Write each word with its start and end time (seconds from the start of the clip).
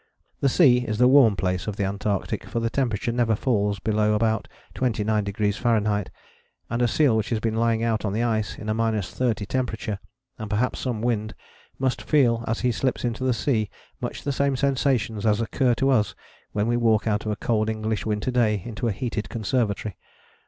The 0.39 0.49
sea 0.49 0.79
is 0.79 0.97
the 0.97 1.07
warm 1.07 1.35
place 1.35 1.67
of 1.67 1.75
the 1.75 1.85
Antarctic, 1.85 2.47
for 2.47 2.59
the 2.59 2.71
temperature 2.71 3.11
never 3.11 3.35
falls 3.35 3.77
below 3.77 4.15
about 4.15 4.47
29° 4.73 5.55
Fahr., 5.59 5.75
and 6.71 6.81
a 6.81 6.87
seal 6.87 7.15
which 7.15 7.29
has 7.29 7.39
been 7.39 7.53
lying 7.53 7.83
out 7.83 8.03
on 8.03 8.11
the 8.11 8.23
ice 8.23 8.57
in 8.57 8.67
a 8.67 8.73
minus 8.73 9.11
thirty 9.11 9.45
temperature, 9.45 9.99
and 10.39 10.49
perhaps 10.49 10.79
some 10.79 11.03
wind, 11.03 11.35
must 11.77 12.01
feel, 12.01 12.43
as 12.47 12.61
he 12.61 12.71
slips 12.71 13.05
into 13.05 13.23
the 13.23 13.31
sea, 13.31 13.69
much 14.01 14.23
the 14.23 14.31
same 14.31 14.55
sensations 14.55 15.23
as 15.23 15.39
occur 15.39 15.75
to 15.75 15.91
us 15.91 16.15
when 16.51 16.65
we 16.65 16.77
walk 16.77 17.05
out 17.05 17.27
of 17.27 17.31
a 17.31 17.35
cold 17.35 17.69
English 17.69 18.03
winter 18.03 18.31
day 18.31 18.63
into 18.65 18.87
a 18.87 18.91
heated 18.91 19.29
conservatory. 19.29 19.97